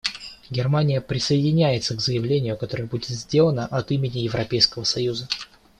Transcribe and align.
Германия 0.49 0.99
присоединяется 0.99 1.93
к 1.95 2.01
заявлению, 2.01 2.57
которое 2.57 2.85
будет 2.85 3.05
сделано 3.09 3.67
от 3.67 3.91
имени 3.91 4.17
Европейского 4.17 4.83
Союза. 4.83 5.27